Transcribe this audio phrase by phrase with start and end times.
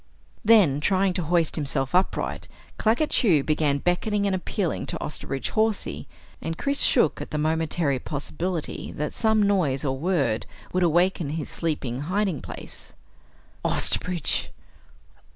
[0.43, 2.47] Then, trying to hoist himself upright,
[2.79, 6.07] Claggett Chew began beckoning and appealing to Osterbridge Hawsey,
[6.41, 11.51] and Chris shook at the momentary possibility that some noise or word would awaken his
[11.51, 12.93] sleeping hiding place.
[13.63, 14.47] "Osterbridge!